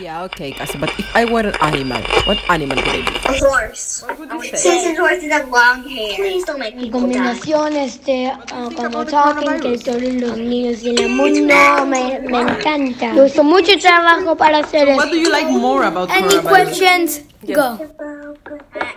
Yeah, 0.00 0.22
okay, 0.24 0.52
Cassie, 0.52 0.78
but 0.78 0.90
if 0.98 1.06
I 1.16 1.24
were 1.24 1.40
an 1.40 1.56
animal, 1.60 2.00
what 2.24 2.38
animal 2.48 2.76
would 2.76 2.86
I 2.88 3.02
be? 3.02 3.16
A 3.26 3.32
horse. 3.42 4.02
What 4.06 4.18
would 4.18 4.30
you 4.32 4.56
say? 4.56 4.78
Since 4.84 4.98
horses 4.98 5.32
have 5.32 5.48
long 5.48 5.82
hair. 5.88 6.14
Please 6.16 6.44
don't 6.44 6.58
make 6.60 6.74
En 6.74 6.80
people 6.82 7.00
die. 7.00 7.06
combinación, 7.18 7.74
este, 7.76 8.26
ah, 8.30 8.38
cuando 8.76 9.00
about 9.00 9.08
toquen 9.08 9.60
que 9.60 9.74
coronavirus? 9.76 9.82
todos 9.84 10.02
los 10.22 10.38
niños 10.38 10.82
del 10.82 11.08
mundo 11.08 11.86
me, 11.86 12.20
me 12.20 12.40
encanta. 12.42 13.14
Hizo 13.26 13.42
mucho 13.42 13.76
trabajo 13.78 14.36
para 14.36 14.58
hacer 14.58 14.88
esto. 14.88 15.02
What 15.02 15.10
do 15.10 15.16
you 15.18 15.30
like 15.30 15.50
more 15.50 15.84
about 15.84 16.10
Any 16.10 16.28
coronavirus? 16.28 16.48
questions? 16.48 17.20
Go. 17.46 17.78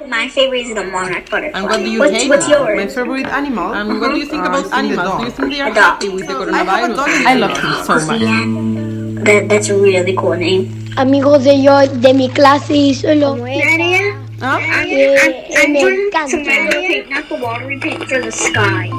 My 0.07 0.27
favorite 0.29 0.65
is 0.67 0.75
the 0.75 0.83
monarch 0.83 1.29
butterfly. 1.29 1.57
And 1.59 1.65
what 1.69 1.77
do 1.79 1.89
you 1.89 1.99
what's, 1.99 2.13
hate 2.13 2.29
What's 2.29 2.47
yours? 2.49 2.77
My 2.77 2.87
favorite 2.87 3.27
animal. 3.27 3.73
And 3.73 3.99
what 3.99 4.11
do 4.11 4.17
you 4.17 4.25
think 4.25 4.43
Uh, 4.43 4.49
about 4.49 4.65
I 4.73 4.81
think 4.81 4.95
the 4.95 5.01
animals? 5.01 5.17
Do 5.19 5.25
you 5.25 5.31
think 5.31 5.49
they 5.53 5.61
are 5.61 5.71
happy 5.73 6.09
with 6.09 6.27
the 6.27 6.33
I 6.35 6.37
have 6.37 6.67
a 6.67 6.93
coronavirus? 6.93 6.95
dog. 6.95 7.09
I 7.25 7.35
love 7.35 7.57
him 7.57 7.73
so 7.85 7.95
much. 8.05 8.80
Yeah. 9.23 9.39
That, 9.39 9.49
that's 9.49 9.69
a 9.69 9.75
really 9.77 10.13
cool 10.15 10.35
name. 10.35 10.71
Amigos 10.97 11.43
de 11.43 11.61
yo, 11.61 11.87
de 11.87 12.13
mi 12.13 12.29
clase 12.29 12.75
y 12.75 12.93
solo 12.93 13.35
Nadia, 13.35 14.17
Huh? 14.39 14.57
I'm, 14.57 15.75
I'm, 15.75 16.09
I'm 16.15 16.29
some 16.29 16.43
paint, 16.43 17.09
not 17.09 17.29
the 17.29 17.35
watery 17.35 17.79
paint, 17.79 18.03
for 18.09 18.19
the 18.19 18.31
sky. 18.31 18.89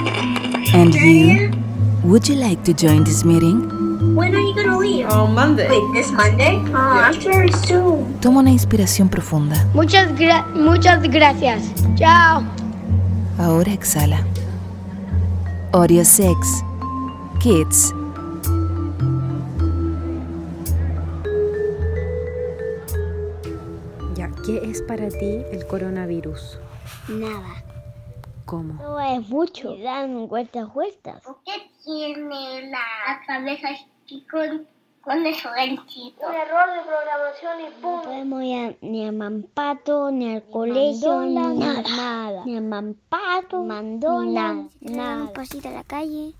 And 0.73 0.95
you? 0.95 1.51
Would 2.05 2.29
you 2.29 2.37
like 2.37 2.63
to 2.65 2.73
join 2.73 3.05
this 3.05 3.25
meeting? 3.25 3.69
When 4.15 4.35
are 4.35 4.41
you 4.41 4.55
gonna 4.55 4.79
leave? 4.79 5.07
On 5.07 5.35
Monday. 5.35 5.69
Wait, 5.69 5.83
this 5.95 6.11
Monday? 6.13 6.59
Oh, 6.69 6.73
that's 6.73 7.25
very 7.25 7.51
soon. 7.67 8.19
Toma 8.21 8.41
una 8.41 8.51
inspiración 8.51 9.09
profunda. 9.09 9.65
Muchas, 9.75 10.09
gra- 10.19 10.47
muchas 10.55 11.03
gracias. 11.03 11.63
Chao. 11.97 12.43
Ahora 13.39 13.73
exhala. 13.73 14.25
Oreo 15.73 16.05
6. 16.05 16.37
Kids. 17.41 17.93
Es 24.73 24.81
para 24.83 25.09
ti 25.09 25.43
el 25.53 25.67
coronavirus? 25.67 26.59
Nada. 27.09 27.63
¿Cómo? 28.47 28.73
No 28.83 28.99
es 29.01 29.29
mucho. 29.29 29.77
Dan 29.77 30.27
vueltas, 30.29 30.73
vueltas. 30.73 31.23
¿Por 31.23 31.37
qué 31.45 31.53
tiene 31.85 32.71
la 32.71 33.21
cabeza 33.27 33.69
así 33.69 34.25
con, 34.31 34.67
con 35.03 35.27
el 35.27 35.35
ganchito? 35.35 36.23
error 36.31 36.73
de 36.73 36.81
programación 36.89 37.61
y 37.61 37.71
punto. 37.83 37.97
No 37.99 38.03
podemos 38.03 38.43
ir 38.43 38.59
a- 38.71 38.75
ni 38.87 39.07
a 39.07 39.13
Mampato, 39.13 40.11
ni 40.11 40.35
al 40.37 40.43
colegio, 40.45 41.21
ni 41.21 41.35
nada. 41.35 41.83
nada. 41.95 42.45
Ni 42.47 42.57
a 42.57 42.61
Mampato, 42.63 43.63
Mandola, 43.63 44.55
ni 44.81 44.95
nada. 44.95 45.23
un 45.25 45.33
pasito 45.35 45.69
a 45.69 45.73
la 45.73 45.85
calle, 45.85 46.33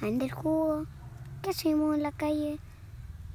a 0.00 0.04
vender 0.04 0.30
jugo. 0.30 0.84
¿Qué 1.42 1.50
hacemos 1.50 1.94
en 1.96 2.02
la 2.02 2.12
calle? 2.12 2.58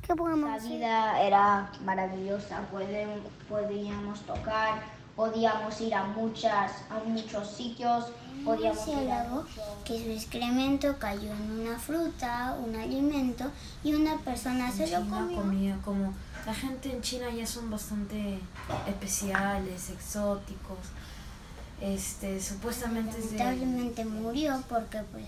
¿Qué 0.10 0.16
podemos 0.16 0.50
La 0.50 0.56
hacer? 0.56 0.72
vida 0.72 1.22
era 1.22 1.72
maravillosa, 1.86 2.62
Pueden- 2.72 3.22
podíamos 3.48 4.20
tocar, 4.22 4.82
podíamos 5.16 5.80
ir 5.82 5.94
a 5.94 6.04
muchas, 6.04 6.72
a 6.90 6.98
muchos 7.06 7.48
sitios, 7.52 8.06
podíamos 8.44 8.88
ir 8.88 8.94
a 8.96 8.98
murciélago 9.04 9.46
que 9.86 10.04
su 10.04 10.10
excremento 10.10 10.98
cayó 10.98 11.32
en 11.32 11.60
una 11.60 11.78
fruta, 11.78 12.58
un 12.60 12.76
alimento, 12.76 13.52
y 13.84 13.94
una 13.94 14.18
persona 14.18 14.72
se 14.72 14.88
lo 14.88 14.98
China 15.04 15.20
comió. 15.20 15.38
comía 15.44 15.78
como 15.86 16.12
la 16.44 16.56
gente 16.56 16.92
en 16.92 17.04
China 17.04 17.30
ya 17.30 17.46
son 17.46 17.70
bastante 17.70 18.40
especiales, 18.88 19.92
exóticos. 19.92 20.80
Este, 21.82 22.42
supuestamente 22.42 23.16
Lamentablemente 23.20 24.06
murió 24.06 24.60
porque 24.68 25.04
pues 25.12 25.26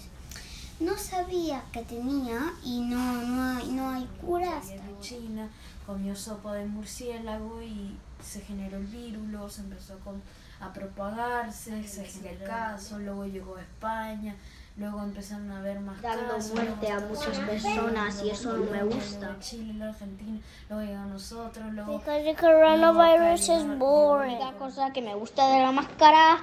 no 0.82 0.98
sabía 0.98 1.64
que 1.72 1.82
tenía 1.84 2.54
y 2.64 2.82
no, 2.82 3.22
no, 3.24 3.58
hay, 3.58 3.68
no 3.72 3.90
hay 3.92 4.06
cura 4.20 4.58
hasta 4.58 4.74
en 4.76 5.00
China, 5.00 5.50
comió 5.86 6.16
sopa 6.16 6.54
de 6.56 6.66
murciélago 6.66 7.62
y 7.62 7.96
se 8.22 8.42
generó 8.42 8.78
el 8.78 8.86
virus, 8.88 9.60
empezó 9.60 9.98
con- 10.00 10.22
a 10.60 10.72
propagarse, 10.74 11.88
se 11.88 12.04
hizo 12.06 12.28
el 12.30 12.44
caso, 12.44 13.00
luego 13.00 13.26
llegó 13.26 13.56
a 13.56 13.62
España, 13.62 14.36
luego 14.78 15.02
empezaron 15.02 15.50
a 15.52 15.58
haber 15.60 15.80
más 15.80 16.00
Dando 16.04 16.36
casos, 16.36 16.54
muerte 16.54 16.92
a 16.92 17.00
muchas 17.00 17.38
personas 17.40 18.22
y 18.24 18.30
eso 18.30 18.54
no 18.58 18.72
me 18.72 18.84
gusta. 18.84 19.38
Chile, 19.40 19.74
luego 19.74 19.92
Argentina, 19.94 20.40
luego 20.70 20.84
llegó 20.86 21.02
a 21.02 21.06
nosotros, 21.08 21.74
luego 21.74 21.98
Because 21.98 22.24
the 22.24 22.36
coronavirus 22.36 23.50
is 23.50 23.78
boring. 23.80 24.38
La 24.40 24.54
cosa 24.54 24.92
que 24.94 25.02
me 25.02 25.16
gusta 25.16 25.48
de 25.50 25.62
la 25.64 25.72
máscara 25.72 26.38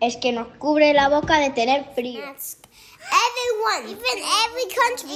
es 0.00 0.16
que 0.16 0.32
nos 0.32 0.48
cubre 0.58 0.92
la 0.92 1.08
boca 1.08 1.38
de 1.38 1.50
tener 1.50 1.84
frío. 1.94 2.20
Everyone, 3.10 3.90
even 3.90 4.16
every 4.44 4.66
country 4.72 5.10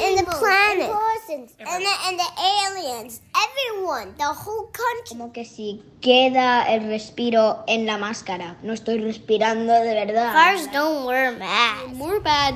in 0.00 0.16
the 0.16 0.24
planet, 0.24 0.90
and, 1.30 1.84
the, 1.84 1.94
and 2.06 2.18
the 2.18 2.30
aliens, 2.38 3.20
everyone, 3.36 4.14
the 4.18 4.24
whole 4.24 4.66
country. 4.66 5.08
Como 5.08 5.32
que 5.32 5.44
si 5.44 5.82
queda 6.00 6.64
el 6.68 6.88
respiro 6.88 7.64
en 7.66 7.86
la 7.86 7.98
máscara, 7.98 8.56
no 8.62 8.72
estoy 8.72 8.98
respirando 9.00 9.72
de 9.72 9.94
verdad. 9.94 10.32
Cars 10.32 10.66
don't 10.72 11.06
wear 11.06 11.32
masks. 11.32 11.92
more 11.94 12.20
bad. 12.20 12.54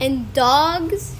And 0.00 0.32
dogs, 0.34 1.14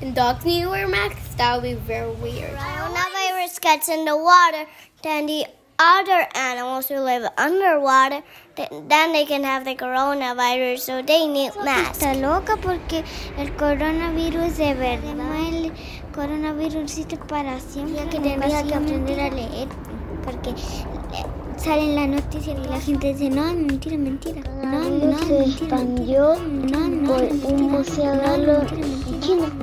and 0.00 0.14
dogs 0.14 0.44
need 0.44 0.62
to 0.62 0.70
wear 0.70 0.86
masks. 0.86 1.34
That 1.36 1.54
would 1.56 1.62
be 1.62 1.74
very 1.74 2.10
weird. 2.12 2.56
Coronavirus 2.56 3.60
gets 3.60 3.88
in 3.88 4.04
the 4.04 4.16
water, 4.16 4.66
then 5.02 5.26
the 5.26 5.46
other 5.82 6.26
animals 6.34 6.88
who 6.88 7.00
live 7.00 7.24
underwater, 7.36 8.22
th- 8.56 8.68
then 8.88 9.12
they 9.12 9.24
can 9.26 9.42
have 9.42 9.64
the 9.64 9.74
coronavirus, 9.74 10.78
so 10.80 11.02
they 11.02 11.26
need 11.26 11.50
masks. 11.64 11.98
Está 11.98 12.14
loca 12.14 12.56
porque 12.56 13.02
el 13.38 13.50
coronavirus 13.56 14.56
de 14.58 14.74
verdad. 14.74 15.16
El 15.48 15.72
coronavirus 16.14 16.76
existe 16.84 17.16
para 17.16 17.58
siempre. 17.60 17.96
Ya 17.96 18.08
que 18.08 18.20
tendría 18.20 18.62
que 18.62 18.74
aprender 18.74 19.20
a 19.20 19.30
leer, 19.30 19.68
porque 20.24 20.50
eh, 20.50 20.54
salen 21.56 21.94
las 21.96 22.08
noticias 22.08 22.56
y 22.58 22.68
la 22.68 22.80
gente 22.80 23.14
dice, 23.14 23.30
no, 23.30 23.52
mentira, 23.52 23.96
mentira. 23.96 24.42
No, 24.62 24.80
no, 24.88 25.18
se 25.18 25.44
expandió 25.44 26.36
No, 26.36 26.88
no, 26.88 27.08
por 27.08 27.22
un 27.52 27.62
murciélago. 27.72 28.62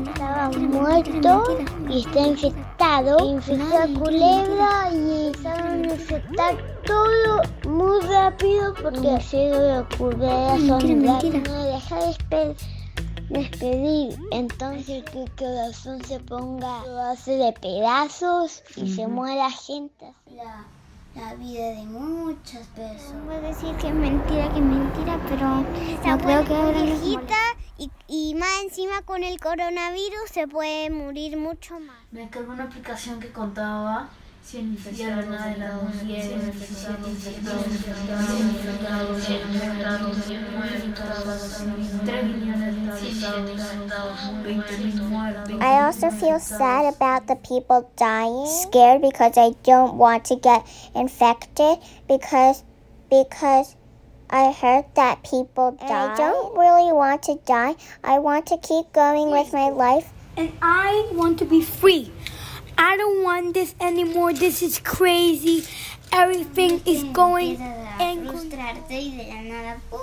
Estaba 0.10 0.50
muerto 0.50 1.44
y 1.90 2.00
está 2.02 2.20
infectado. 2.20 3.18
Infectó 3.26 3.78
a 3.78 3.88
culebra 3.88 4.90
y 4.94 5.32
infectar 5.94 6.58
todo 6.86 7.42
muy 7.68 8.00
rápido 8.08 8.74
porque 8.82 9.00
de 9.00 9.68
la 9.68 9.88
culebra 9.98 10.58
son. 10.58 11.04
No 11.04 11.20
deja 11.20 11.96
de 11.96 12.12
espe- 12.12 12.56
despedir. 13.30 14.18
Entonces 14.32 15.04
que 15.12 15.24
el 15.24 15.32
corazón 15.36 16.04
se 16.06 16.20
ponga, 16.20 16.86
lo 16.86 17.00
hace 17.02 17.32
de 17.38 17.54
pedazos 17.54 18.64
y 18.76 18.94
se 18.94 19.08
muere 19.08 19.38
la 19.38 19.52
gente. 19.52 20.14
la, 20.36 20.66
la 21.16 21.34
vida 21.36 21.70
de 21.70 21.84
muchas 21.86 22.66
personas. 22.68 23.26
Voy 23.26 23.36
a 23.36 23.40
decir 23.42 23.76
que 23.78 23.88
es 23.88 23.94
mentira, 23.94 24.50
que 24.52 24.60
es 24.60 24.66
mentira, 24.66 25.20
pero 25.28 25.48
no 26.06 26.18
creo 26.24 26.46
que 26.46 26.56
ahora 26.56 26.82
viejita 26.84 27.36
y, 27.78 27.90
y 28.08 28.36
más 28.36 28.50
encima 28.64 29.02
con 29.04 29.24
el 29.24 29.40
coronavirus 29.40 30.30
se 30.32 30.48
puede 30.48 30.90
morir 30.90 31.38
mucho 31.38 31.80
más. 31.80 31.98
Me 32.12 32.22
descargué 32.22 32.50
una 32.52 32.66
aplicación 32.66 33.20
que 33.20 33.32
contaba 33.32 34.10
100 34.50 34.66
infectados 34.66 35.26
de 35.26 35.58
las 35.60 35.84
mujeres, 35.84 36.26
100 36.26 36.42
infectados, 36.48 37.68
infectados, 37.68 38.26
100 38.26 38.50
infectados, 38.50 39.24
100 39.24 39.42
infectados, 39.54 40.18
100 40.26 40.54
muertos, 40.58 41.66
3 42.04 42.24
millones 42.24 42.74
de 42.74 42.82
infectados, 42.82 44.44
20 44.44 44.78
mil 44.78 45.04
muertos. 45.04 45.62
I 45.62 45.82
also 45.86 46.10
feel 46.10 46.40
sad 46.40 46.88
about 46.88 47.28
the 47.28 47.36
people 47.36 47.88
dying. 47.96 48.48
Scared 48.48 49.04
because 49.04 49.38
I 49.38 49.52
don't 49.64 49.98
want 49.98 50.26
to 50.26 50.36
get 50.38 50.66
infected 50.96 51.78
because 52.08 52.64
because 53.08 53.76
I 54.32 54.52
heard 54.52 54.86
that 54.96 55.22
people 55.22 55.78
die. 55.78 56.14
I 56.14 56.16
don't 56.18 56.58
really 56.58 56.92
want 56.92 57.22
to 57.24 57.36
die. 57.46 57.76
I 58.04 58.18
want 58.18 58.48
to 58.48 58.58
keep 58.58 58.92
going 58.94 59.30
with 59.30 59.54
my 59.54 59.70
life. 59.70 60.12
And 60.38 60.52
I 60.64 61.08
want 61.14 61.38
to 61.40 61.46
be 61.46 61.62
free. 61.62 62.12
I 62.82 62.96
don't 62.96 63.24
want 63.24 63.54
this 63.54 63.76
anymore. 63.82 64.32
This 64.32 64.62
is 64.62 64.80
crazy. 64.80 65.66
Everything 66.14 66.82
is 66.86 67.04
going 67.12 67.60
and 68.00 68.26
frustrarte 68.26 68.94
y 68.94 69.18
de 69.18 69.28
la 69.28 69.42
nada 69.42 69.82
¡pum! 69.90 70.00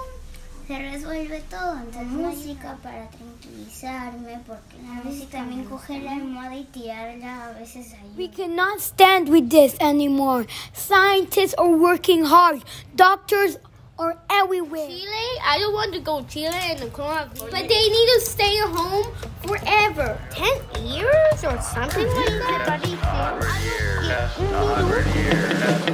se 0.69 0.79
resuelve 0.79 1.43
todo. 1.49 1.79
Entonces 1.79 2.07
música 2.07 2.77
para 2.83 3.09
tranquilizarme 3.09 4.41
porque 4.47 4.77
a 4.95 5.01
veces 5.09 5.31
también 5.31 5.65
coger 5.65 6.03
la 6.03 6.13
almohada 6.13 6.55
y 6.55 6.65
tirarla 6.65 7.47
a 7.47 7.53
veces 7.53 7.95
ahí. 7.95 8.13
We 8.19 8.29
cannot 8.29 8.81
stand 8.81 9.31
with 9.31 9.49
this 9.49 9.75
anymore. 9.81 10.47
Scientists 10.75 11.55
are 11.57 11.75
working 11.75 12.27
hard. 12.27 12.63
Doctors 12.95 13.59
are 13.99 14.19
everywhere. 14.31 14.87
Chile, 14.87 15.29
I 15.45 15.59
don't 15.59 15.73
want 15.73 15.93
to 15.95 16.01
go 16.01 16.21
to 16.21 16.29
Chile 16.29 16.53
and 16.53 16.79
the 16.79 16.87
coronavirus, 16.87 17.51
but 17.51 17.69
they 17.69 17.89
need 17.89 18.09
to 18.15 18.21
stay 18.21 18.59
home 18.59 19.13
forever. 19.47 20.19
Ten 20.31 20.57
years 20.85 21.45
or 21.45 21.61
something 21.61 22.07
like 22.07 22.67
that. 22.67 22.83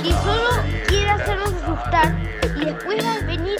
y 0.05 0.13
solo 0.13 0.51
quiere 0.87 1.11
hacernos 1.11 1.53
asustar 1.53 2.19
y 2.57 2.65
después 2.65 3.05
va 3.05 3.15
a 3.15 3.21
venir 3.21 3.59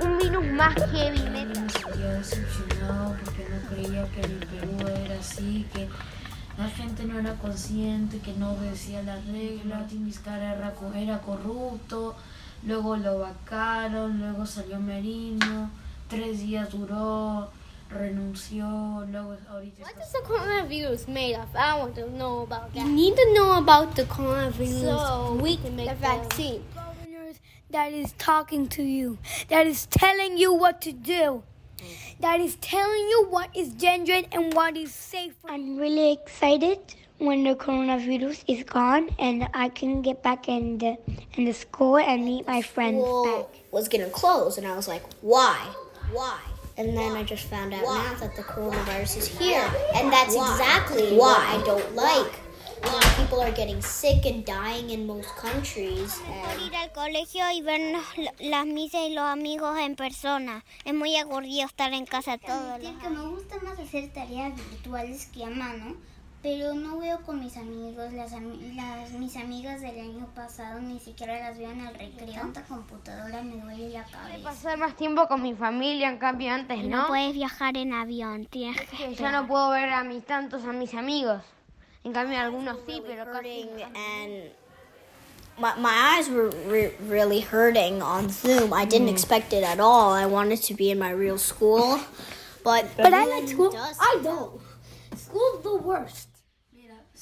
un 0.00 0.18
virus 0.18 0.46
más 0.46 0.74
heavy 0.92 1.28
metal. 1.30 1.66
Yo 1.98 2.08
decepcionado 2.12 3.16
porque 3.24 3.46
no 3.48 3.68
creía 3.68 4.08
que 4.08 4.20
el 4.20 4.46
Perú 4.46 4.88
era 5.04 5.18
así, 5.18 5.66
que 5.72 5.88
La 6.60 6.68
gente 6.68 7.04
no 7.04 7.18
era 7.18 7.36
consciente, 7.36 8.18
que 8.18 8.34
no 8.34 8.52
obedecía 8.52 9.02
las 9.02 9.24
reglas. 9.24 9.90
Era 10.94 11.20
corrupto, 11.22 12.16
luego 12.64 12.96
lo 12.96 13.18
vacaron, 13.20 14.18
luego 14.18 14.46
salió 14.46 14.78
Merino, 14.80 15.70
tres 16.08 16.40
días 16.40 16.70
duró, 16.70 17.48
renunció, 17.90 19.04
luego 19.10 19.36
ahorita 19.48 19.82
What 19.82 19.92
está... 19.92 20.04
is 20.04 20.12
the 20.12 20.20
coronavirus 20.22 21.08
made 21.08 21.34
of? 21.36 21.48
I 21.54 21.78
want 21.78 21.94
to 21.96 22.08
know 22.10 22.42
about 22.42 22.72
that. 22.74 22.84
You 22.84 22.88
need 22.92 23.16
to 23.16 23.34
know 23.34 23.58
about 23.58 23.94
the 23.96 24.04
coronavirus 24.04 24.80
so 24.80 25.38
we 25.40 25.56
can 25.56 25.74
make 25.76 25.88
the 25.88 25.94
vaccine. 25.96 26.62
governors 26.74 27.36
that 27.70 27.92
is 27.92 28.12
talking 28.18 28.68
to 28.68 28.82
you, 28.82 29.18
that 29.48 29.66
is 29.66 29.86
telling 29.86 30.36
you 30.38 30.52
what 30.52 30.80
to 30.82 30.92
do, 30.92 31.42
that 32.20 32.40
is 32.40 32.56
telling 32.56 33.08
you 33.08 33.26
what 33.30 33.48
is 33.56 33.70
dangerous 33.70 34.24
and 34.32 34.52
what 34.54 34.76
is 34.76 34.92
safe. 34.92 35.34
I'm 35.48 35.76
really 35.76 36.12
excited 36.12 36.78
when 37.20 37.44
the 37.44 37.54
coronavirus 37.54 38.42
is 38.48 38.64
gone 38.64 39.10
and 39.18 39.46
I 39.52 39.68
can 39.68 40.00
get 40.00 40.22
back 40.22 40.48
in 40.48 40.78
the 40.78 40.96
in 41.36 41.44
the 41.44 41.52
school 41.52 41.98
and 41.98 42.24
meet 42.24 42.46
my 42.46 42.62
friends 42.62 43.04
back. 43.04 43.46
was 43.70 43.88
gonna 43.88 44.08
close, 44.08 44.58
and 44.58 44.66
I 44.66 44.74
was 44.74 44.88
like, 44.88 45.04
why? 45.20 45.56
Why? 46.12 46.40
And 46.78 46.96
then 46.96 47.12
I 47.12 47.22
just 47.22 47.46
found 47.46 47.74
out 47.74 47.82
now 47.82 48.14
that 48.20 48.34
the 48.36 48.42
coronavirus 48.42 49.18
is 49.18 49.28
here, 49.28 49.68
and 49.94 50.10
that's 50.10 50.34
exactly 50.34 51.16
what 51.16 51.38
I 51.38 51.62
don't 51.64 51.94
like. 51.94 52.32
You 52.82 52.90
know, 52.90 53.00
people 53.18 53.40
are 53.42 53.52
getting 53.52 53.82
sick 53.82 54.24
and 54.24 54.42
dying 54.42 54.88
in 54.88 55.06
most 55.06 55.28
countries. 55.36 56.18
ir 56.64 56.74
al 56.74 56.90
colegio 56.92 57.44
y 57.52 57.60
ver 57.60 58.00
las 58.40 58.64
misas 58.64 59.02
y 59.02 59.12
los 59.12 59.24
amigos 59.24 59.78
en 59.78 59.96
persona. 59.96 60.64
Es 60.86 60.94
muy 60.94 61.14
aburrido 61.18 61.66
estar 61.66 61.92
en 61.92 62.06
casa 62.06 62.38
todo. 62.38 62.72
Admitir 62.72 62.98
que 62.98 63.10
me 63.10 63.26
gusta 63.26 63.58
más 63.60 63.78
hacer 63.78 64.10
tareas 64.14 64.56
virtuales 64.56 65.26
que 65.26 65.44
a 65.44 65.50
mano, 65.50 65.96
pero 66.42 66.72
no 66.74 66.98
veo 66.98 67.20
con 67.22 67.38
mis 67.40 67.56
amigos, 67.56 68.12
las, 68.14 68.32
ami- 68.32 68.74
las 68.74 69.10
mis 69.12 69.36
amigas 69.36 69.80
del 69.82 69.98
año 70.00 70.26
pasado 70.34 70.80
ni 70.80 70.98
siquiera 70.98 71.38
las 71.38 71.58
veo 71.58 71.70
en 71.70 71.80
el 71.80 71.94
recreo. 71.94 72.32
Tanta 72.32 72.62
computadora 72.64 73.42
me 73.42 73.56
duele 73.60 73.90
la 73.90 74.04
cabeza. 74.04 74.42
Pasar 74.42 74.78
más 74.78 74.96
tiempo 74.96 75.26
con 75.28 75.42
mi 75.42 75.54
familia, 75.54 76.08
en 76.08 76.16
cambio 76.18 76.50
antes, 76.52 76.82
No 76.84 77.02
¿no? 77.02 77.06
puedes 77.08 77.34
viajar 77.34 77.76
en 77.76 77.92
avión, 77.92 78.46
tienes 78.46 78.80
que 78.80 78.96
Que 78.96 79.14
ya 79.16 79.32
no 79.32 79.46
puedo 79.46 79.70
ver 79.70 79.90
a 79.90 80.02
mis 80.02 80.24
tantos 80.24 80.64
a 80.64 80.72
mis 80.72 80.94
amigos. 80.94 81.42
En 82.04 82.12
cambio 82.14 82.38
algunos 82.40 82.78
sí, 82.86 83.02
pero 83.06 83.30
casi 83.30 83.68
and 83.94 84.50
my, 85.58 85.72
my 85.78 85.90
eyes 86.16 86.30
were 86.30 86.48
re- 86.66 86.96
really 87.06 87.42
hurting 87.42 88.00
on 88.00 88.30
Zoom. 88.30 88.72
I 88.72 88.86
didn't 88.86 89.10
expect 89.10 89.52
it 89.52 89.62
at 89.62 89.78
all. 89.78 90.14
I 90.14 90.24
wanted 90.24 90.62
to 90.62 90.74
be 90.74 90.90
in 90.90 90.98
my 90.98 91.10
real 91.10 91.36
school, 91.36 91.98
but 92.64 92.86
But 92.96 93.12
I 93.12 93.26
like 93.26 93.46
school. 93.46 93.70
does 93.70 93.98
I 94.00 94.18
don't. 94.22 94.58
School's 95.14 95.62
the 95.62 95.76
worst. 95.76 96.28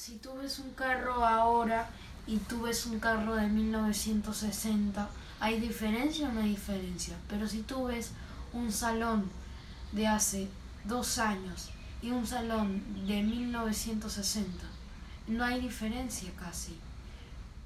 Si 0.09 0.15
tú 0.15 0.33
ves 0.33 0.57
un 0.57 0.71
carro 0.71 1.23
ahora 1.23 1.87
y 2.25 2.37
tú 2.37 2.63
ves 2.63 2.87
un 2.87 2.99
carro 2.99 3.35
de 3.35 3.47
1960, 3.47 5.07
¿hay 5.39 5.59
diferencia 5.59 6.27
o 6.27 6.31
no 6.31 6.41
hay 6.41 6.49
diferencia? 6.49 7.15
Pero 7.29 7.47
si 7.47 7.61
tú 7.61 7.83
ves 7.83 8.09
un 8.51 8.71
salón 8.71 9.29
de 9.91 10.07
hace 10.07 10.47
dos 10.85 11.19
años 11.19 11.69
y 12.01 12.09
un 12.09 12.25
salón 12.25 12.81
de 13.05 13.21
1960, 13.21 14.65
no 15.27 15.45
hay 15.45 15.61
diferencia 15.61 16.31
casi. 16.39 16.75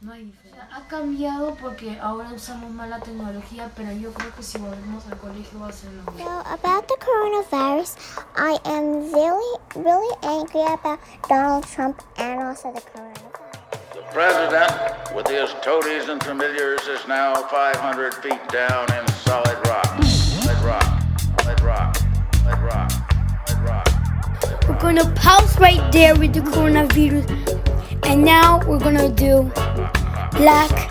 No 0.04 0.12
hay 0.12 0.26
diferencia. 0.26 0.68
Ha 0.70 0.86
cambiado 0.90 1.56
porque 1.62 1.98
ahora 2.02 2.30
usamos 2.34 2.70
más 2.72 2.90
la 2.90 3.00
tecnología, 3.00 3.72
pero 3.74 3.94
yo 3.94 4.12
creo 4.12 4.36
que 4.36 4.44
si 4.44 4.58
volvemos 4.58 5.06
al 5.10 5.18
colegio 5.18 5.58
va 5.62 5.70
a 5.70 5.72
ser 5.72 5.92
lo 5.94 6.12
mismo. 6.12 6.26
So 6.26 6.40
about 6.52 6.90
the 6.90 6.96
coronavirus, 7.00 7.96
I 8.36 8.60
am 8.66 9.14
really, 9.14 9.60
really 9.76 10.14
angry 10.24 10.62
about 10.62 11.00
Donald 11.30 11.66
Trump 11.74 12.02
and 12.18 12.44
also 12.44 12.74
the 12.74 12.82
coronavirus. 12.82 13.54
The 13.94 14.02
president, 14.12 15.16
with 15.16 15.28
his 15.30 15.50
toadies 15.62 16.10
and 16.10 16.22
familiars, 16.22 16.86
is 16.86 17.08
now 17.08 17.36
500 17.36 18.14
feet 18.16 18.42
down 18.52 18.86
in 18.92 19.08
solid 19.24 19.58
rock. 19.68 20.04
Solid 20.04 20.62
rock. 20.66 20.84
Solid 21.40 21.62
rock. 21.62 21.96
Solid 22.44 22.60
rock. 22.60 22.92
Solid 23.48 23.70
rock. 23.70 23.88
We're 24.68 24.82
gonna 24.82 25.10
pause 25.16 25.58
right 25.60 25.82
there 25.94 26.14
with 26.16 26.34
the 26.34 26.42
coronavirus, 26.42 27.26
and 28.04 28.26
now 28.26 28.60
we're 28.68 28.80
gonna 28.80 29.10
do 29.10 29.50
Black 30.38 30.90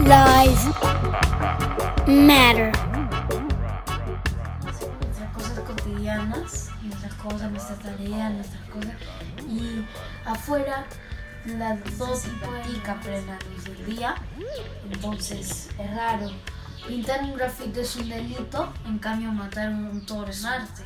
Lives 0.00 0.64
Matter. 2.06 2.72
nuestras 5.00 5.32
cosas 5.34 5.58
cotidianas, 5.60 6.70
nuestras 6.82 7.14
cosas, 7.14 7.50
nuestras 7.50 7.78
tareas, 7.80 8.32
nuestras 8.32 8.62
cosas. 8.70 8.92
Y 9.48 9.84
afuera 10.24 10.84
las 11.46 11.98
dos 11.98 12.26
hipotética 12.26 13.00
plena 13.00 13.38
luz 13.52 13.64
del 13.64 13.86
día. 13.86 14.14
Entonces 14.90 15.68
es 15.78 15.96
raro. 15.96 16.30
Pintar 16.86 17.22
un 17.24 17.34
grafito 17.34 17.80
es 17.80 17.96
un 17.96 18.08
delito, 18.08 18.72
en 18.86 18.98
cambio 18.98 19.32
matar 19.32 19.70
un 19.70 20.04
toro 20.06 20.30
es 20.30 20.44
arte. 20.44 20.84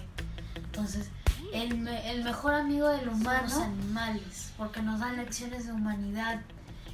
Entonces, 0.57 1.11
el, 1.53 1.77
me- 1.79 2.11
el 2.11 2.25
mejor 2.25 2.55
amigo 2.55 2.89
del 2.89 3.09
humano 3.09 3.49
son 3.51 3.59
los 3.59 3.69
animales, 3.85 4.53
porque 4.57 4.81
nos 4.81 4.99
dan 5.01 5.17
lecciones 5.19 5.67
de 5.67 5.73
humanidad 5.73 6.41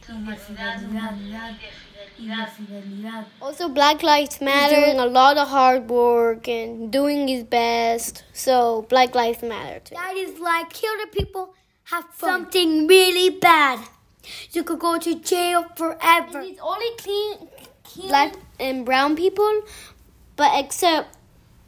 y 0.09 0.25
de 0.25 0.37
fidelidad. 0.37 1.57
Y 2.19 2.27
de 2.29 2.47
fidelidad. 2.47 3.27
Also, 3.41 3.69
Black 3.69 4.03
Lives 4.03 4.41
Matter 4.41 4.77
doing 4.77 4.99
a 4.99 5.07
lot 5.07 5.37
of 5.37 5.49
hard 5.49 5.89
work 5.89 6.49
and 6.49 6.91
doing 6.91 7.29
his 7.29 7.45
best. 7.45 8.25
So, 8.33 8.87
Black 8.89 9.15
Lives 9.15 9.43
Matter 9.43 9.81
too. 9.81 9.95
That 9.95 10.17
is 10.17 10.39
like 10.39 10.71
kill 10.71 10.93
the 11.05 11.09
people, 11.09 11.55
have 11.85 12.05
something 12.17 12.87
really 12.87 13.31
bad. 13.31 13.81
You 14.53 14.65
could 14.65 14.79
go 14.79 14.99
to 14.99 15.15
jail 15.21 15.67
forever. 15.77 16.41
It's 16.41 16.61
only 16.61 16.91
clean, 16.99 17.49
black 18.09 18.35
and 18.59 18.85
brown 18.85 19.15
people, 19.17 19.63
but 20.37 20.51
except 20.55 21.17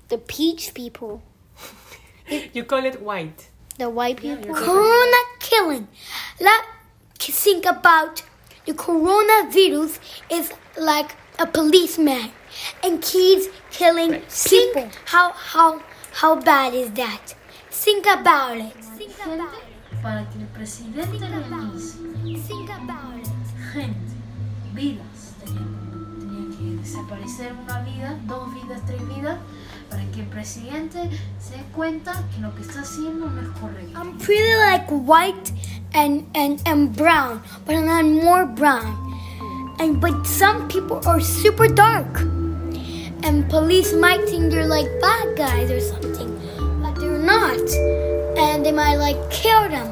the 0.09 0.19
peach 0.19 0.75
people, 0.75 1.23
You 2.53 2.65
call 2.65 2.85
it 2.85 3.01
white. 3.01 3.49
the 3.79 3.89
white 3.89 4.21
people. 4.21 4.55
Corona 4.55 5.17
killing. 5.39 5.89
Let's 6.41 6.67
think 7.19 7.65
about 7.65 8.23
the 8.69 8.75
coronavirus 8.75 9.99
is 10.31 10.53
like 10.79 11.17
a 11.39 11.47
policeman 11.47 12.31
and 12.85 13.01
kids 13.03 13.49
killing 13.71 14.21
people. 14.45 14.91
How 15.07 15.33
how 15.33 15.81
how 16.13 16.37
bad 16.37 16.75
is 16.75 16.91
that? 16.93 17.35
Think 17.71 18.05
about 18.05 18.59
it. 18.59 18.75
Think 18.99 19.15
about 19.25 19.55
it. 19.55 20.03
Para 20.03 20.29
que 20.31 20.41
el 20.41 20.49
presidente 20.53 21.19
realice 21.19 21.97
Think 22.47 22.69
about 22.69 23.17
it. 23.17 23.29
gente, 23.73 24.13
vidas. 24.75 25.33
Tenía, 25.43 25.65
tenía 26.21 26.59
que 26.59 26.65
desaparecer 26.83 27.53
una 27.55 27.81
vida, 27.81 28.19
dos 28.27 28.53
vidas, 28.53 28.83
tres 28.87 29.01
vidas, 29.09 29.39
para 29.89 30.05
que 30.13 30.21
el 30.21 30.27
presidente 30.27 31.09
se 31.41 31.57
dé 31.57 31.65
cuenta 31.75 32.13
que 32.35 32.43
lo 32.43 32.55
que 32.55 32.63
está 32.63 32.83
haciendo 32.83 33.31
no 33.31 33.41
es 33.41 33.49
correcto. 33.59 33.99
I'm 33.99 34.19
pretty 34.19 34.55
like 34.59 34.87
white 34.91 35.53
and, 35.95 36.27
and, 36.35 36.63
and 36.67 36.95
brown, 36.95 37.43
but 37.65 37.75
I'm 37.75 37.87
not 37.87 38.05
more 38.05 38.47
brown. 38.47 39.05
And 39.81 40.01
but 40.01 40.27
some 40.27 40.69
people 40.69 41.01
are 41.07 41.21
super 41.21 41.69
dark. 41.69 42.21
And 43.23 43.49
police 43.49 43.93
might 43.93 44.29
think 44.29 44.51
they're 44.51 44.67
like 44.67 44.89
bad 45.01 45.37
guys 45.37 45.71
or 45.71 45.81
something. 45.81 46.35
But 46.83 46.99
they're 46.99 47.19
not. 47.19 47.61
And 48.37 48.65
they 48.65 48.73
might 48.73 48.97
like 48.97 49.19
kill 49.31 49.69
them. 49.69 49.91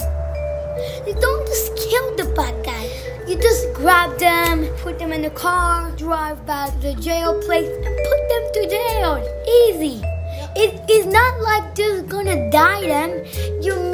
You 1.06 1.14
don't 1.14 1.46
just 1.46 1.76
kill 1.76 2.16
the 2.16 2.32
bad 2.34 2.64
guy. 2.64 2.90
You 3.28 3.36
just 3.36 3.72
grab 3.74 4.18
them, 4.18 4.66
put 4.78 4.98
them 4.98 5.12
in 5.12 5.22
the 5.22 5.30
car, 5.30 5.90
drive 5.92 6.44
back 6.46 6.70
to 6.70 6.78
the 6.78 6.94
jail 6.94 7.40
place, 7.42 7.68
and 7.68 7.96
put 8.10 8.22
them 8.28 8.44
to 8.54 8.68
jail. 8.70 9.12
Easy. 9.66 10.02
It 10.56 10.88
is 10.90 11.06
not 11.06 11.40
like 11.40 11.74
just 11.74 12.08
gonna 12.08 12.50
die 12.50 12.86
them. 12.86 13.24
You're 13.62 13.85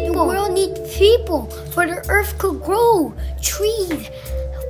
people. 0.00 0.14
The 0.14 0.24
world 0.24 0.52
needs 0.52 0.96
people 0.96 1.46
for 1.72 1.86
the 1.86 2.04
earth 2.08 2.38
could 2.38 2.62
grow. 2.62 3.14
Trees, 3.42 4.08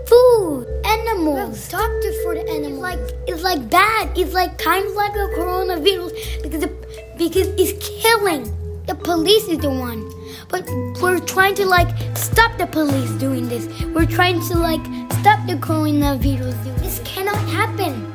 food, 0.07 0.67
animals. 0.85 1.69
Doctor 1.69 2.12
for 2.23 2.35
the 2.35 2.49
animals. 2.49 2.73
It's 2.73 2.83
like 2.83 2.99
it's 3.26 3.43
like 3.43 3.71
bad. 3.71 4.19
It's 4.19 4.35
like 4.35 4.59
kind 4.59 4.87
of 4.87 4.93
like 4.95 5.12
a 5.12 5.29
coronavirus 5.37 6.43
because 6.43 6.61
the, 6.61 6.73
because 7.17 7.49
it's 7.59 7.75
killing. 8.02 8.50
The 8.87 8.95
police 8.95 9.47
is 9.49 9.59
the 9.59 9.71
one. 9.71 10.11
But 10.49 10.69
we're 11.00 11.21
trying 11.21 11.55
to 11.57 11.67
like 11.67 11.91
stop 12.17 12.59
the 12.59 12.67
police 12.67 13.11
doing 13.12 13.49
this. 13.49 13.69
We're 13.95 14.07
trying 14.07 14.41
to 14.49 14.59
like 14.59 14.85
stop 15.21 15.47
the 15.47 15.55
coronavirus. 15.55 16.59
This 16.79 17.00
cannot 17.05 17.38
happen. 17.49 18.11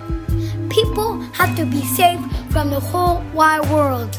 People 0.70 1.20
have 1.34 1.56
to 1.56 1.66
be 1.66 1.82
safe 1.82 2.20
from 2.52 2.70
the 2.70 2.80
whole 2.80 3.24
wide 3.34 3.68
world. 3.72 4.16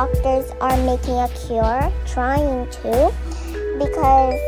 Doctors 0.00 0.50
are 0.62 0.78
making 0.78 1.18
a 1.18 1.28
cure, 1.44 1.92
trying 2.06 2.66
to, 2.70 3.12
because 3.78 4.40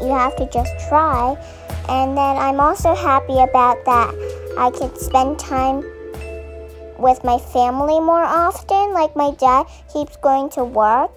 you 0.00 0.08
have 0.08 0.34
to 0.36 0.48
just 0.50 0.72
try. 0.88 1.36
And 1.90 2.16
then 2.16 2.36
I'm 2.38 2.58
also 2.58 2.94
happy 2.94 3.38
about 3.40 3.84
that 3.84 4.10
I 4.56 4.70
could 4.70 4.96
spend 4.96 5.38
time 5.38 5.84
with 6.98 7.22
my 7.24 7.38
family 7.52 8.00
more 8.00 8.24
often. 8.24 8.94
Like 8.94 9.14
my 9.14 9.32
dad 9.32 9.66
keeps 9.92 10.16
going 10.16 10.48
to 10.56 10.64
work 10.64 11.12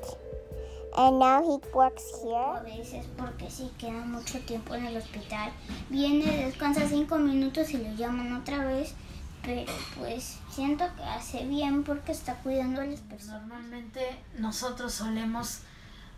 and 0.98 1.18
now 1.18 1.42
he 1.42 1.56
works 1.74 2.04
here. 2.22 2.52
A 2.56 2.64
veces 2.64 3.06
pero 9.46 9.72
pues 9.98 10.40
siento 10.50 10.86
que 10.96 11.04
hace 11.04 11.46
bien 11.46 11.84
porque 11.84 12.12
está 12.12 12.36
cuidando 12.42 12.82
a 12.82 12.86
las 12.86 13.02
personas. 13.02 13.42
Normalmente 13.42 14.20
nosotros 14.40 14.94
solemos 14.94 15.60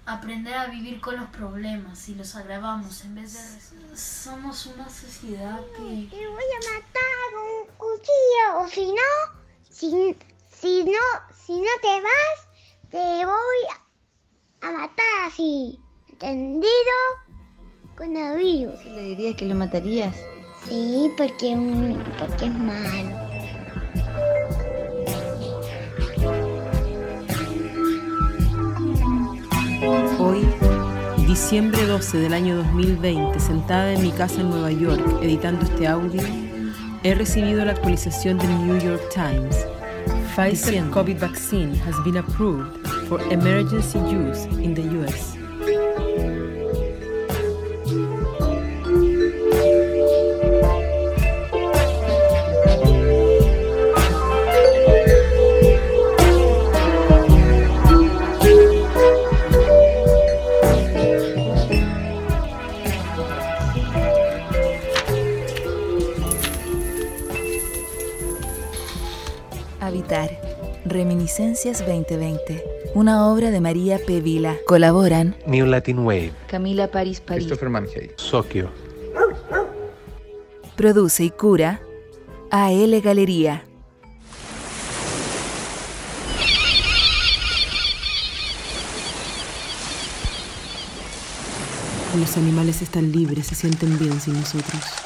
aprender 0.05 0.53
a 0.53 0.67
vivir 0.67 1.01
con 1.01 1.17
los 1.17 1.29
problemas 1.29 2.07
y 2.07 2.15
los 2.15 2.35
agravamos 2.35 3.03
en 3.03 3.15
vez 3.15 3.33
de... 3.33 3.97
Somos 3.97 4.65
una 4.67 4.89
sociedad 4.89 5.59
que... 5.75 6.07
Te 6.09 6.27
voy 6.27 6.43
a 6.43 6.73
matar 6.73 7.17
con 7.33 7.43
un 7.43 7.67
cuchillo 7.77 8.59
o 8.59 8.67
si 8.67 8.87
no, 8.87 9.39
si, 9.69 10.15
si 10.49 10.83
no, 10.85 11.35
si 11.45 11.59
no 11.59 11.69
te 11.81 12.01
vas, 12.01 12.47
te 12.89 13.25
voy 13.25 13.67
a 14.61 14.71
matar 14.71 15.27
así, 15.27 15.77
¿entendido? 16.07 16.67
Con 17.97 18.15
el 18.15 18.37
virus. 18.37 18.85
¿Le 18.85 19.01
dirías 19.01 19.35
que 19.35 19.45
lo 19.45 19.55
matarías? 19.55 20.15
Sí, 20.67 21.11
porque, 21.17 21.53
un- 21.55 22.03
porque 22.19 22.45
es 22.45 22.53
malo. 22.53 23.15
Hoy, 30.19 30.45
diciembre 31.27 31.85
12 31.85 32.17
del 32.19 32.33
año 32.33 32.57
2020, 32.57 33.39
sentada 33.39 33.93
en 33.93 34.01
mi 34.01 34.11
casa 34.11 34.41
en 34.41 34.49
Nueva 34.49 34.71
York 34.71 35.01
editando 35.21 35.63
este 35.65 35.87
audio, 35.87 36.21
he 37.03 37.13
recibido 37.15 37.63
la 37.63 37.71
actualización 37.71 38.37
del 38.37 38.49
New 38.67 38.77
York 38.79 39.01
Times. 39.13 39.65
Pfizer 40.35 40.83
COVID 40.91 41.19
vaccine 41.19 41.75
has 41.85 41.95
been 42.03 42.17
approved 42.17 42.85
for 43.07 43.21
emergency 43.31 43.99
use 43.99 44.45
in 44.61 44.73
the 44.73 44.83
US. 44.99 45.36
Reminiscencias 71.67 71.79
2020. 71.79 72.63
Una 72.93 73.27
obra 73.27 73.51
de 73.51 73.59
María 73.59 73.99
P. 73.99 74.21
Vila. 74.21 74.55
Colaboran 74.67 75.35
New 75.45 75.65
Latin 75.65 75.99
Wave. 75.99 76.31
Camila 76.47 76.89
París 76.89 77.19
París. 77.19 77.43
Christopher 77.43 77.69
Manhey. 77.69 78.11
Sokio. 78.15 78.69
Produce 80.77 81.25
y 81.25 81.29
cura 81.31 81.81
AL 82.51 83.01
Galería. 83.01 83.65
Los 92.17 92.37
animales 92.37 92.81
están 92.81 93.11
libres, 93.11 93.47
se 93.47 93.55
sienten 93.55 93.99
bien 93.99 94.19
sin 94.21 94.35
nosotros. 94.35 94.96